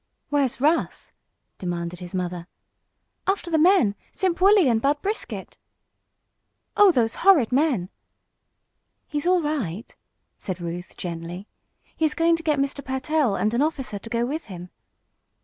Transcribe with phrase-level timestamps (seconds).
[0.29, 1.11] "Where's Russ?"
[1.59, 2.47] demanded his mother.
[3.27, 5.59] "After the men Simp Wolley and Bud Brisket!"
[6.75, 7.89] "Oh, those horrid men!"
[9.07, 9.95] "He's all right,"
[10.39, 11.47] said Ruth, gently.
[11.95, 12.83] "He is going to get Mr.
[12.83, 14.71] Pertell and an officer to go with him."